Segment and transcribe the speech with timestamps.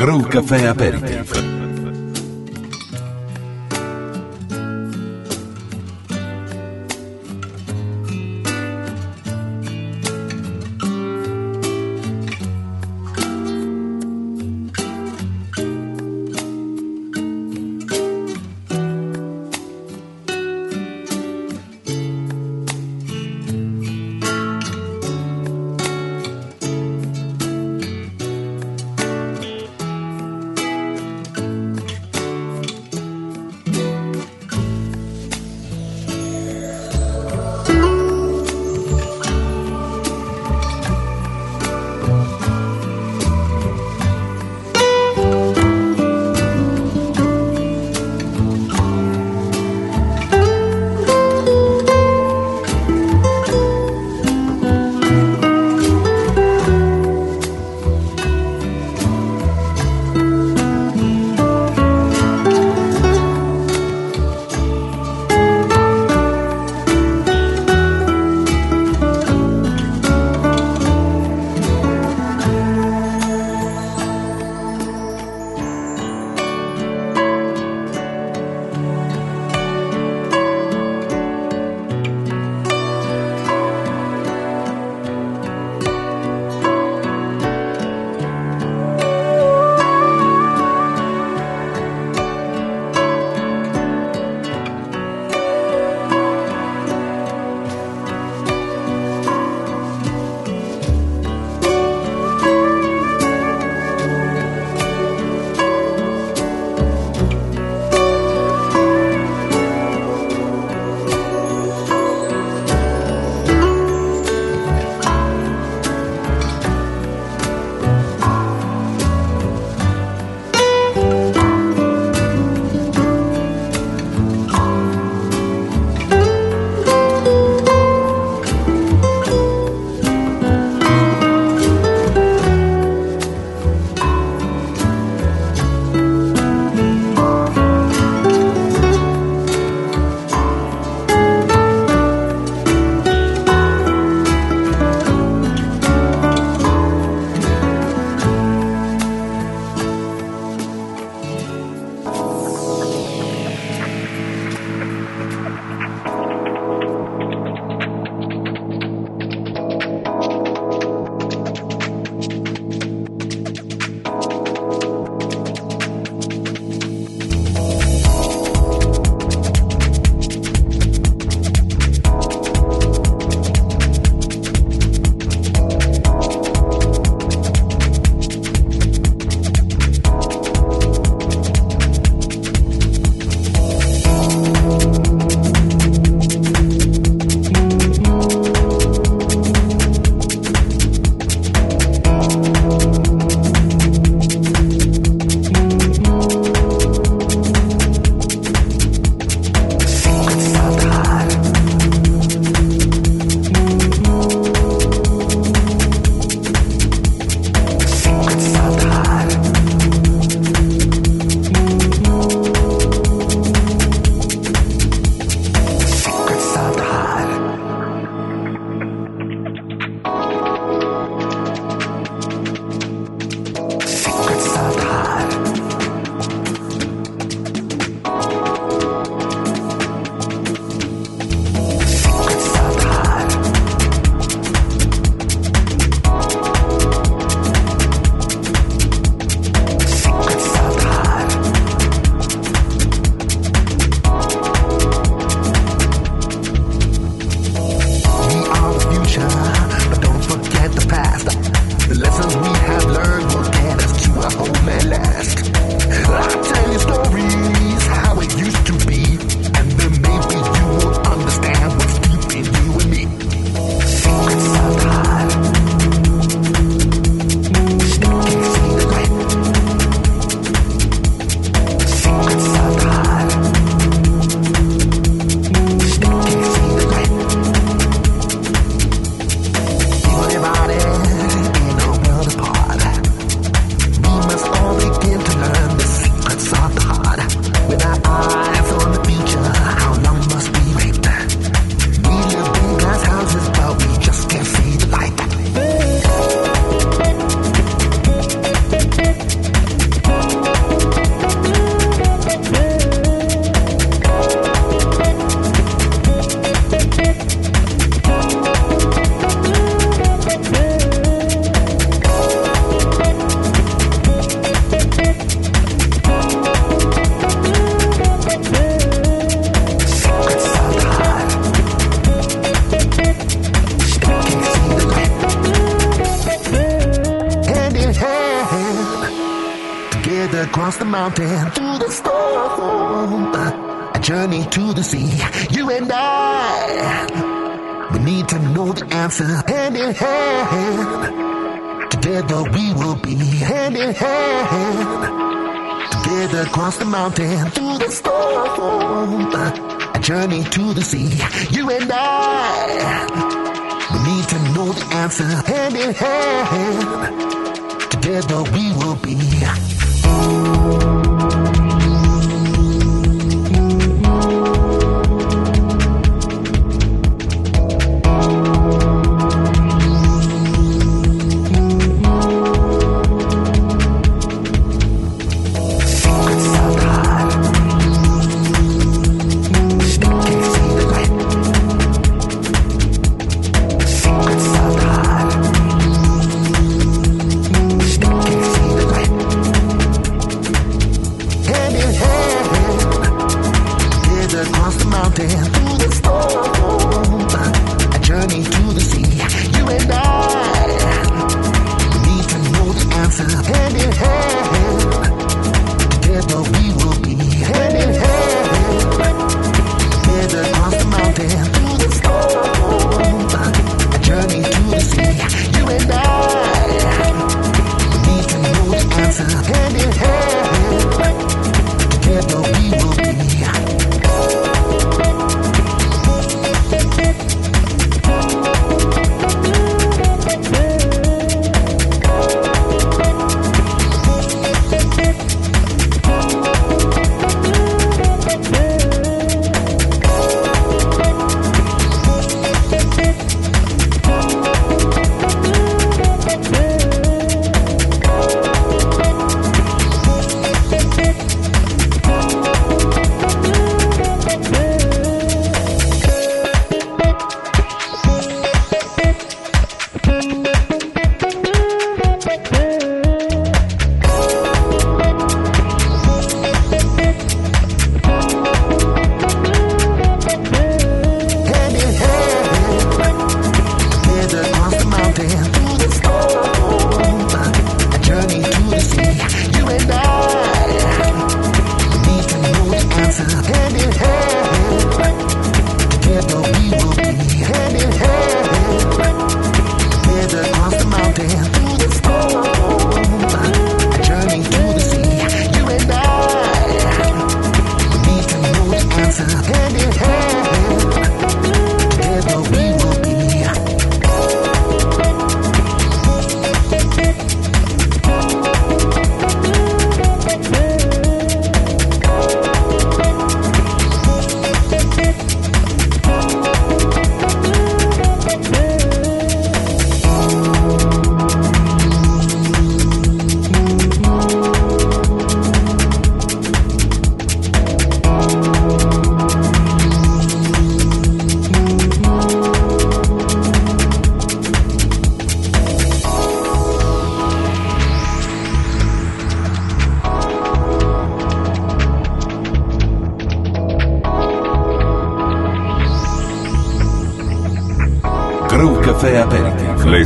[0.00, 1.49] Grow Café Aperitif.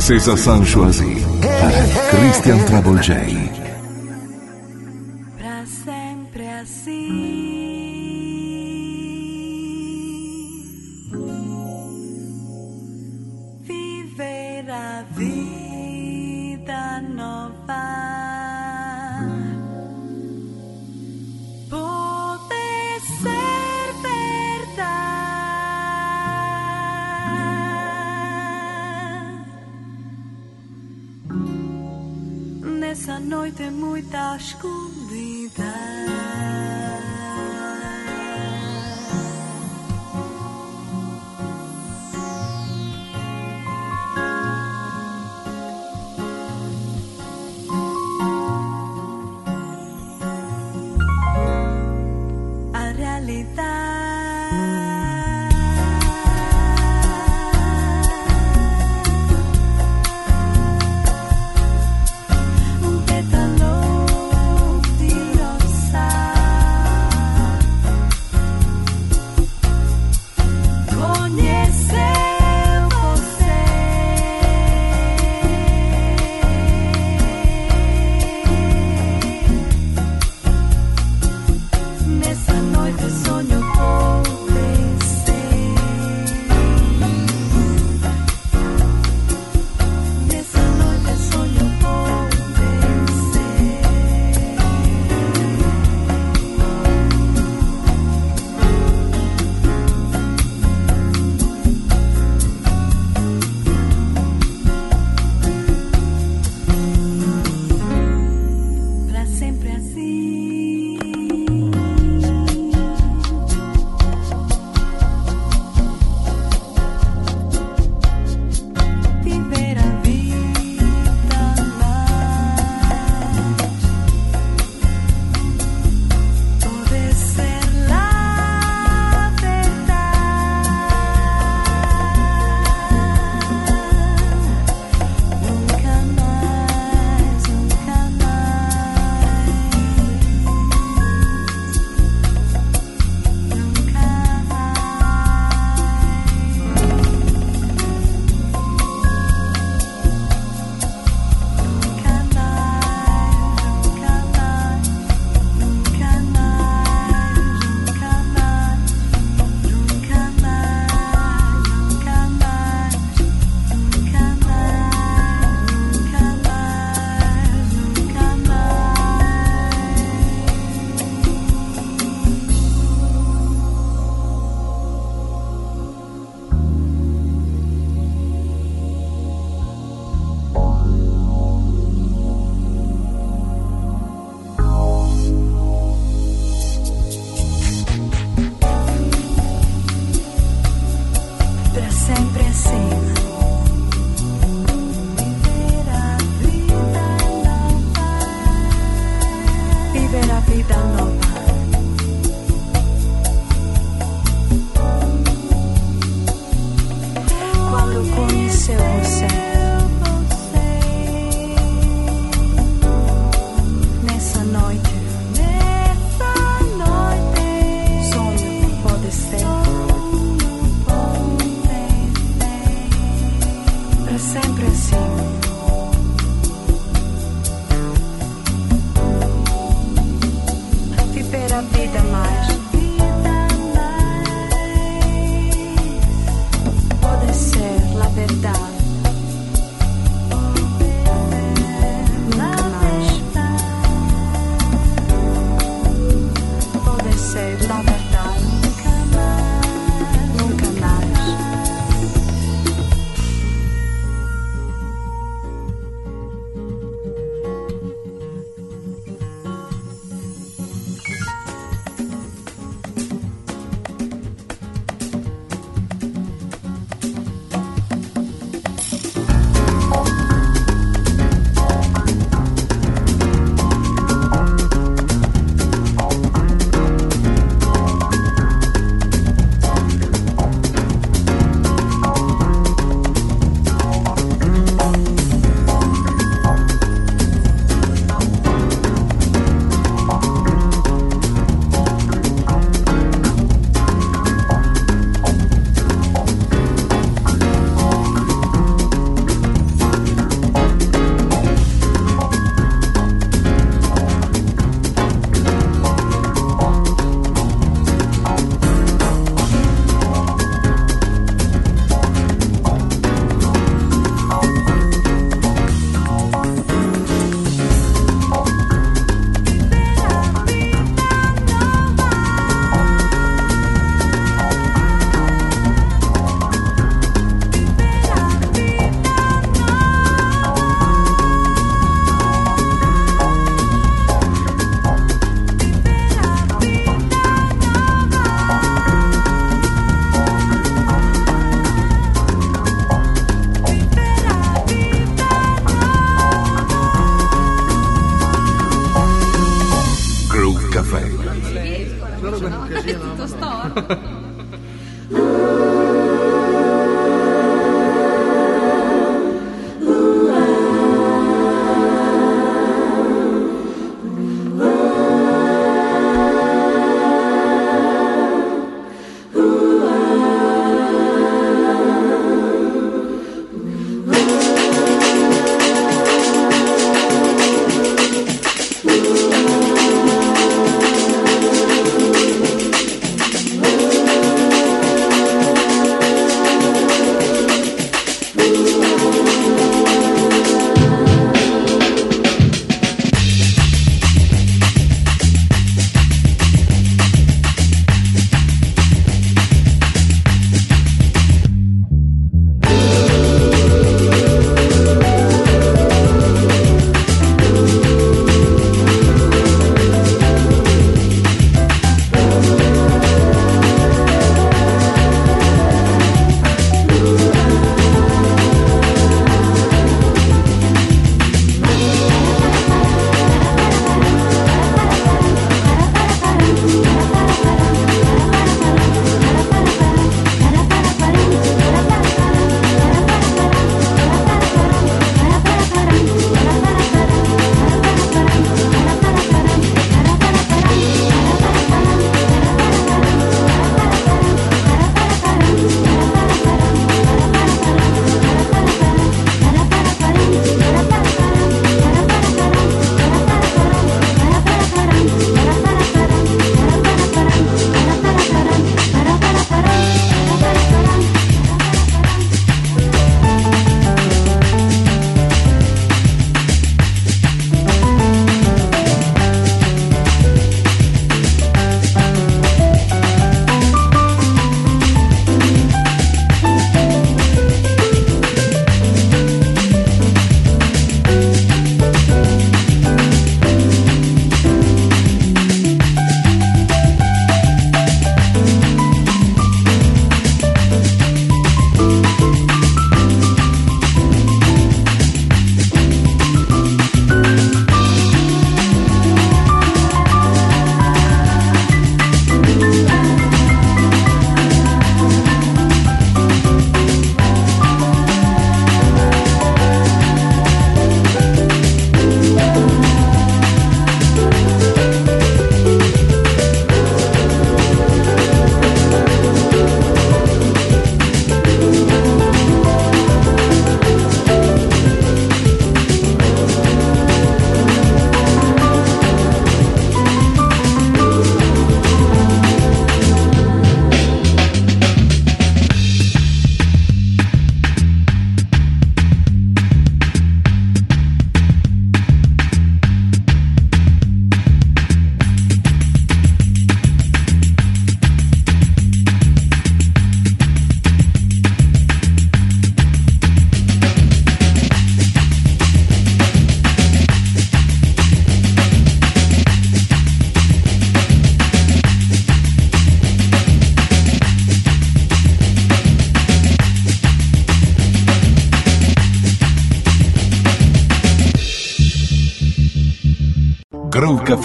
[0.05, 3.54] Princesa Sanchoisie para Christian Travolgei.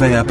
[0.01, 0.25] Vem à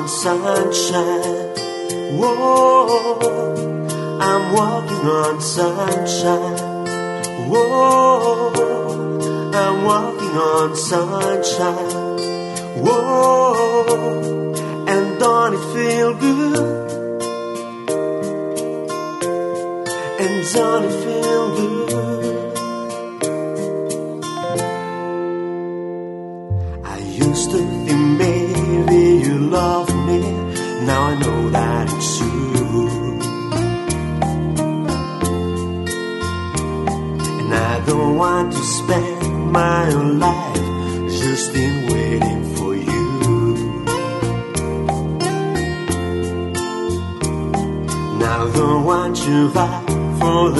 [0.00, 1.54] on sunshine.
[2.18, 3.18] Whoa,
[4.20, 6.56] I'm walking on sunshine.
[7.50, 8.52] Whoa,
[9.54, 12.16] I'm walking on sunshine.
[12.82, 14.54] Whoa,
[14.88, 16.56] and don't it feel good?
[20.20, 21.69] And don't it feel good?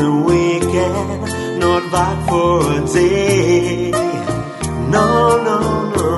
[0.00, 3.90] The weekend, not back for a day.
[4.94, 5.06] No,
[5.48, 5.58] no,
[5.96, 6.10] no.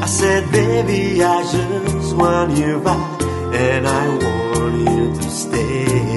[0.00, 3.22] I said, baby, I just want you back,
[3.66, 6.16] and I want you to stay.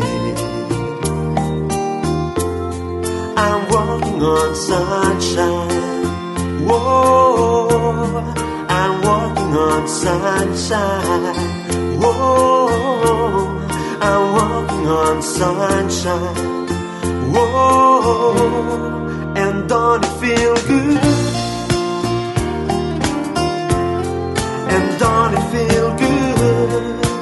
[3.45, 6.05] I'm walking on sunshine.
[6.67, 7.67] Whoa,
[8.79, 11.35] I'm walking on sunshine.
[12.01, 12.54] Whoa,
[14.01, 16.67] I'm walking on sunshine.
[17.33, 18.33] Whoa,
[19.35, 20.99] and don't it feel good?
[24.73, 27.14] And don't it feel good?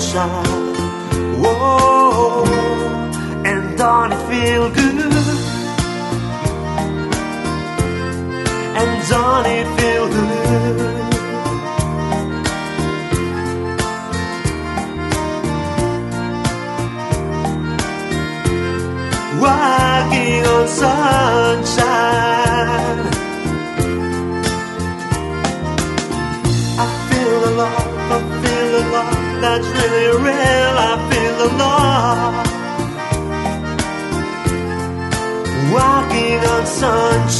[0.00, 0.49] 沙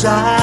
[0.00, 0.39] sunshine.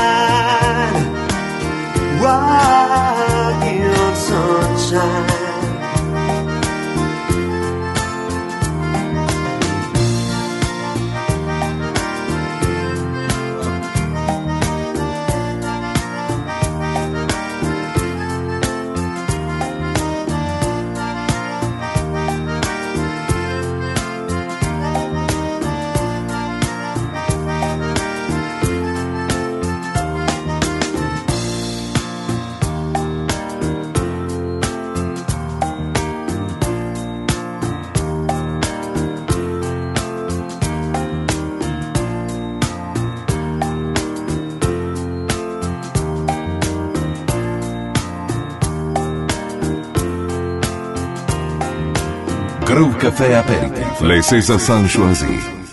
[53.17, 54.06] Caffè Aperitivo.
[54.06, 54.88] Le Sesa San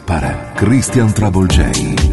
[0.06, 2.03] para Christian Travolgei.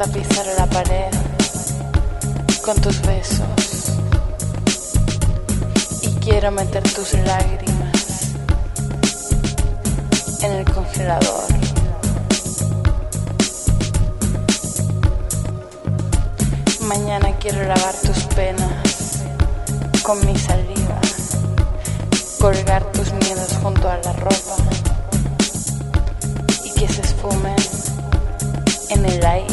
[0.00, 1.12] Tapizar la pared
[2.64, 3.92] con tus besos
[6.00, 8.32] y quiero meter tus lágrimas
[10.40, 11.44] en el congelador.
[16.80, 19.20] Mañana quiero lavar tus penas
[20.02, 20.98] con mi saliva,
[22.40, 24.56] colgar tus miedos junto a la ropa
[26.64, 27.56] y que se esfumen
[28.88, 29.49] en el aire.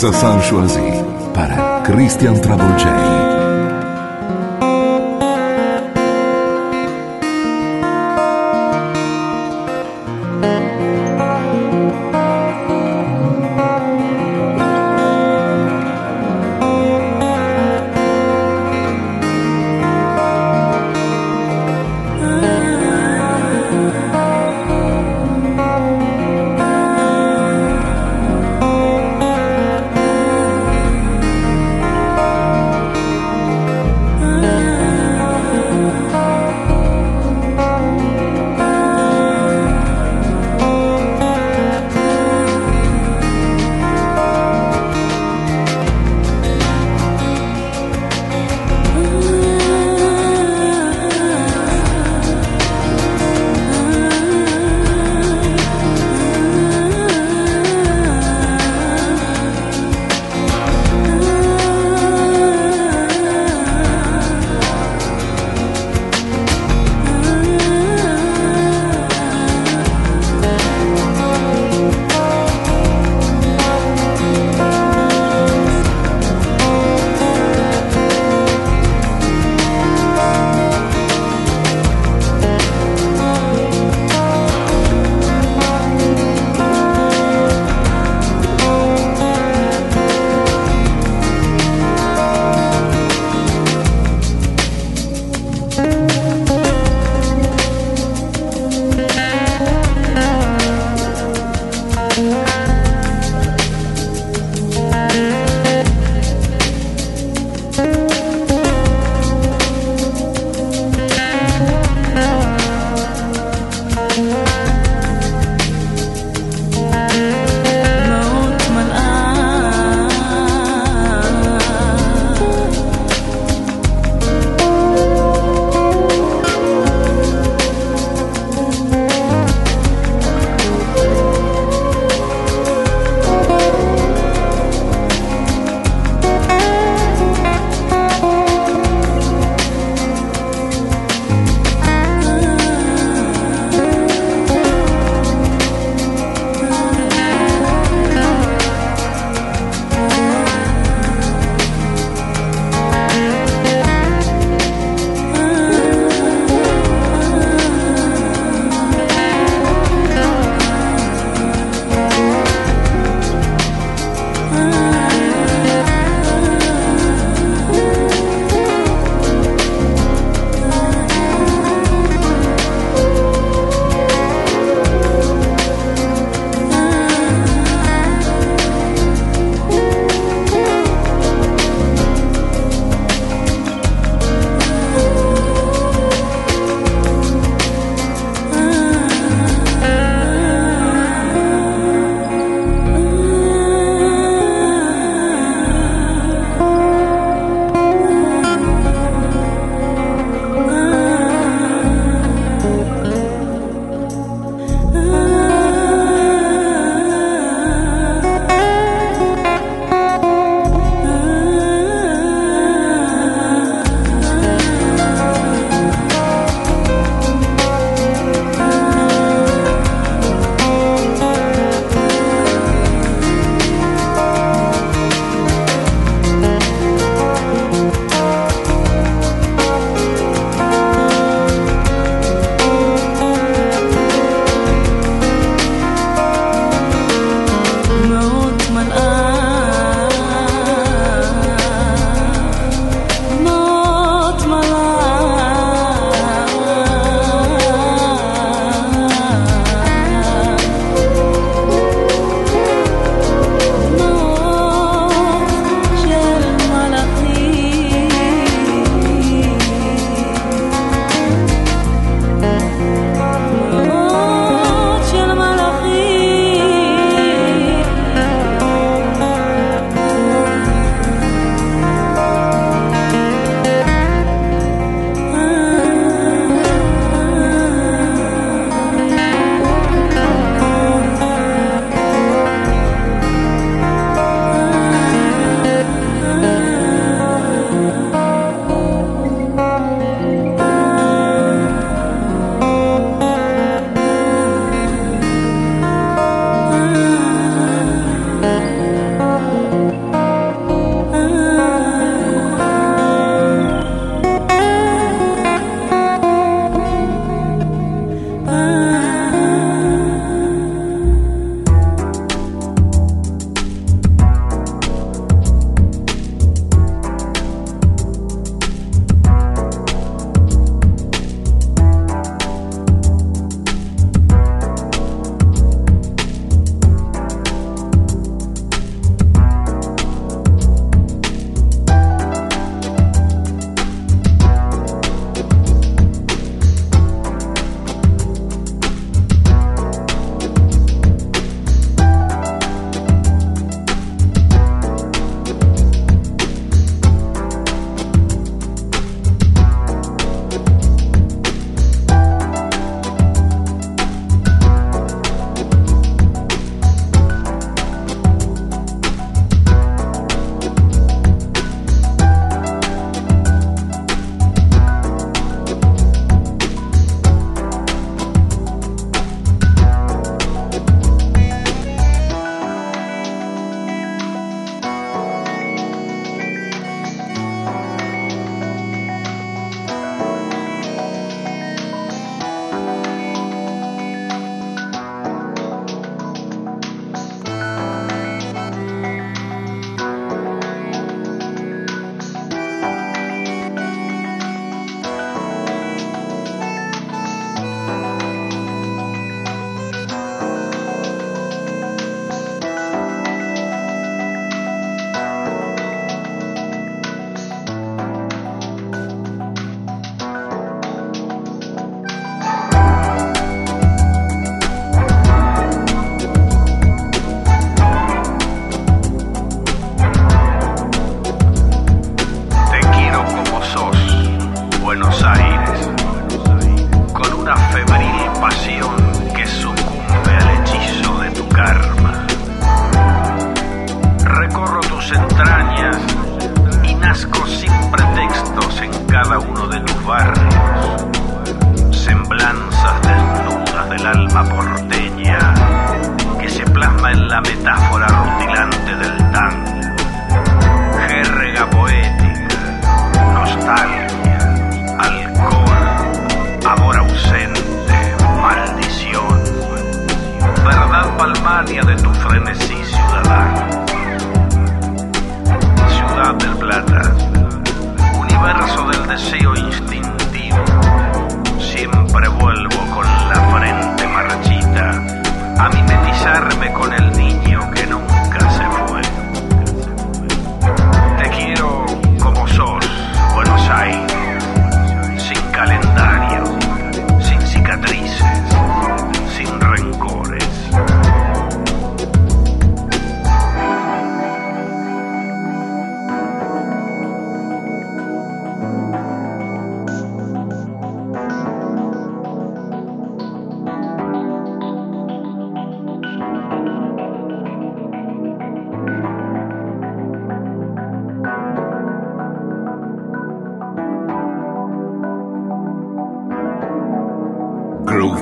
[0.00, 3.29] Luisa Sanchoisi para Christian Travolgei.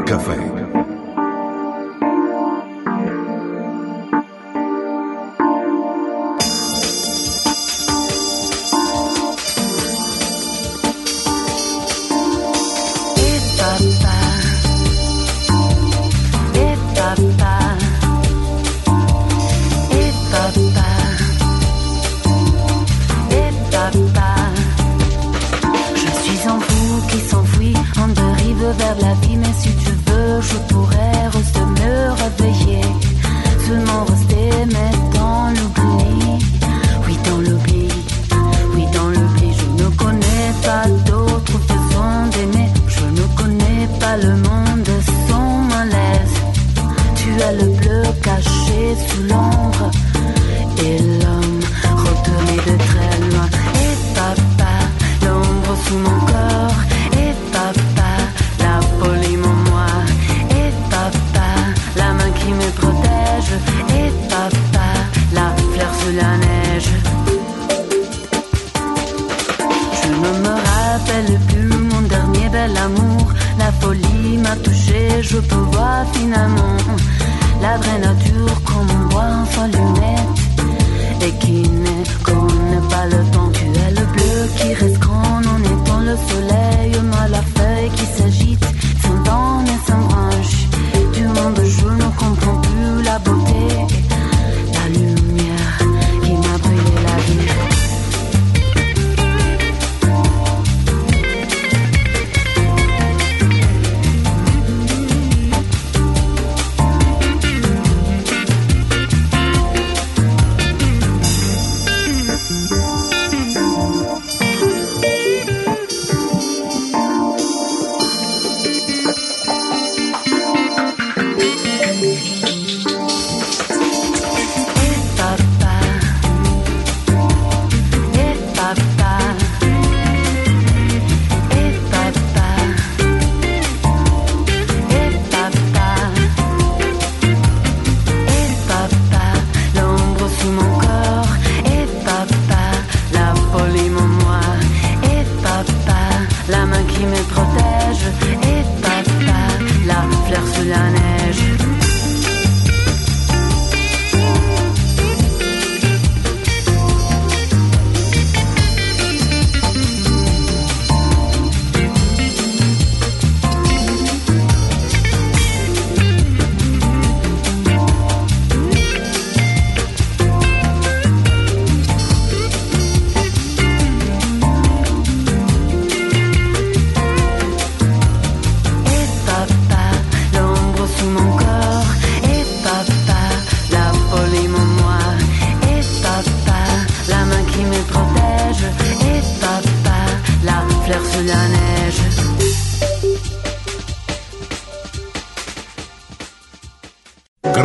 [0.09, 0.58] Café.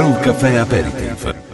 [0.03, 1.52] un caffè aperitif.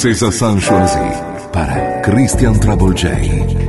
[0.00, 0.98] César Sanchoisi
[1.52, 3.59] para Christian Trouble.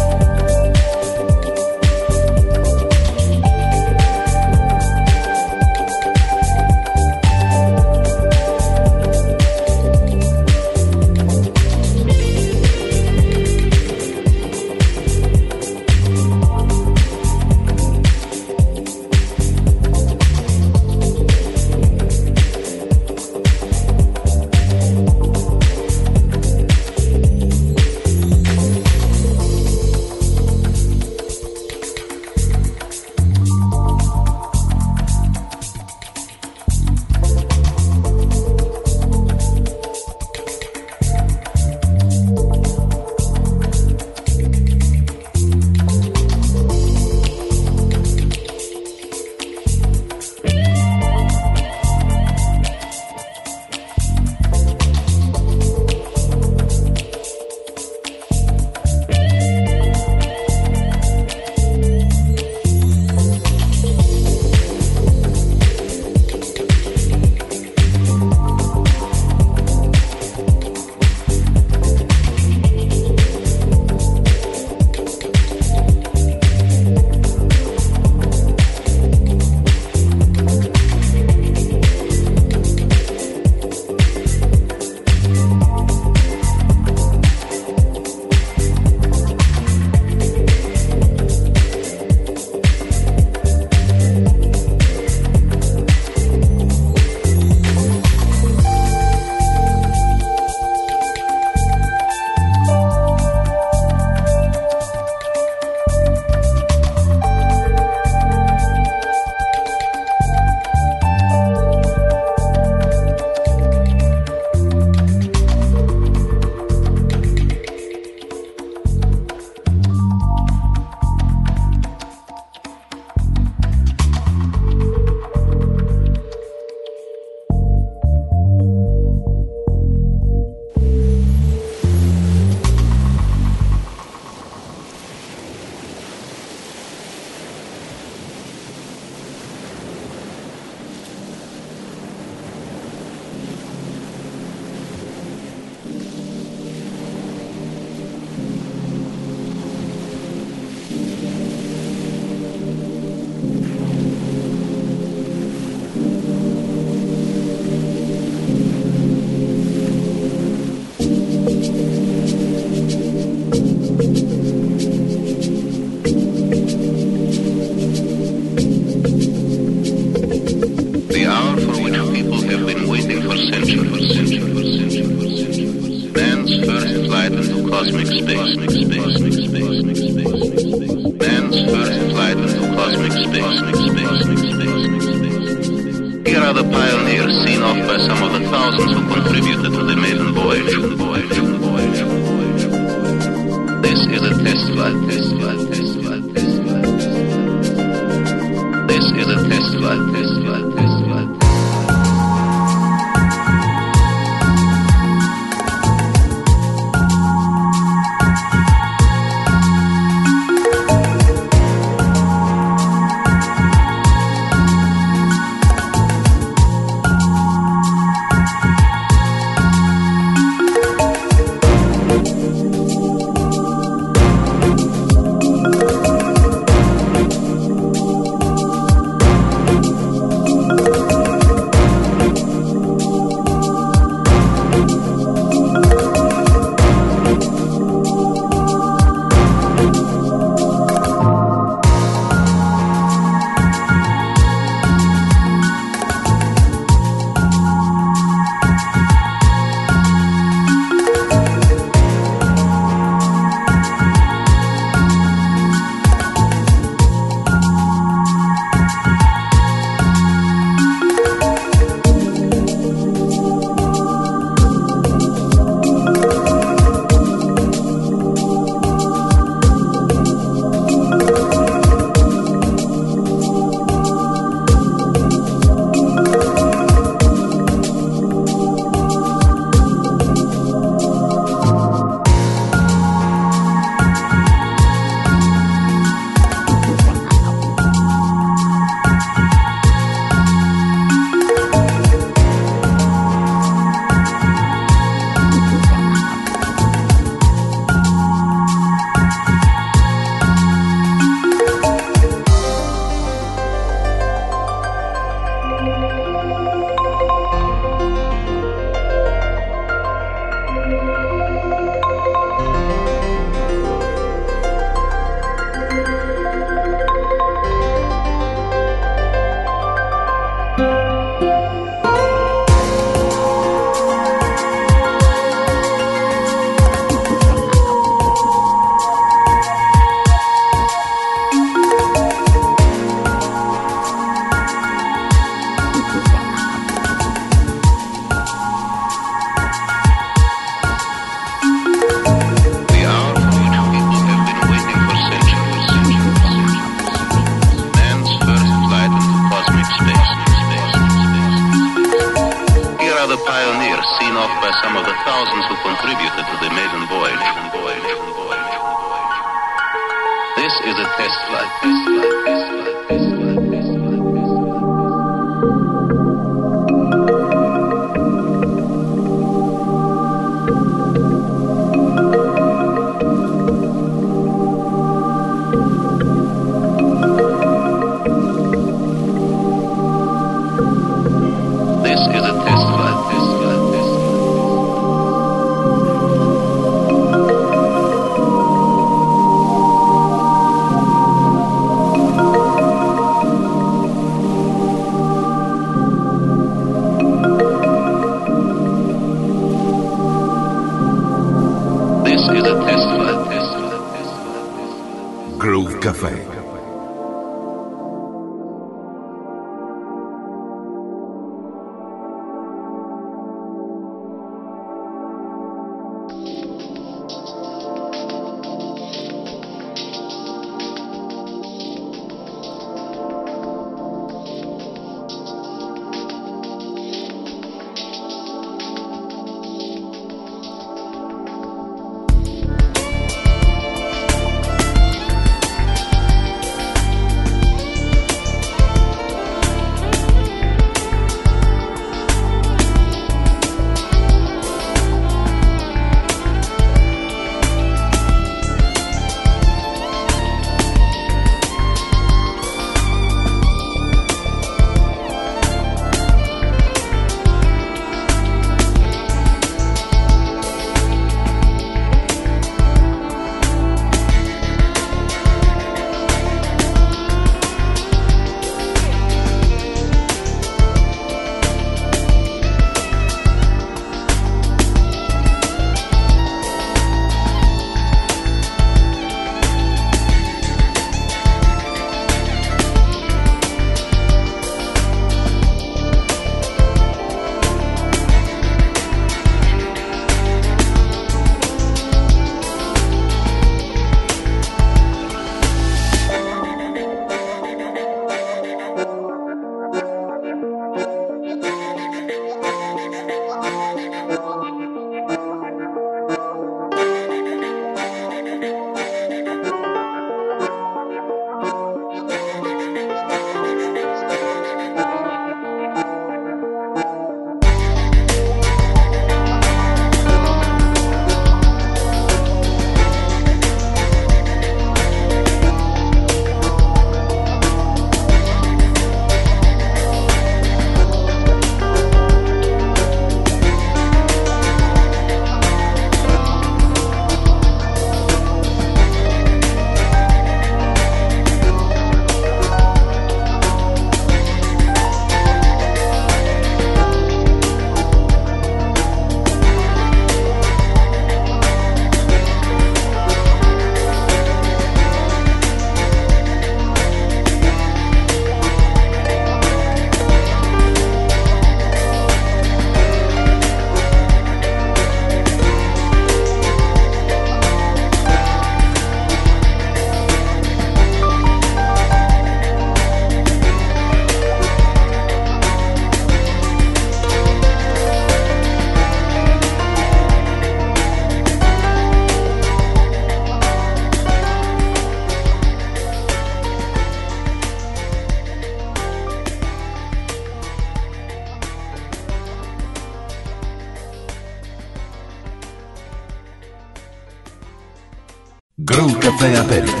[599.41, 600.00] Café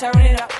[0.00, 0.59] turn it up.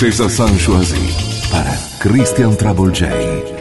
[0.00, 0.96] César Sanchoisi.
[1.50, 3.59] Para Christian Travolgei.